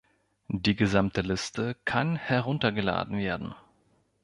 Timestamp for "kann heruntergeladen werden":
1.85-3.53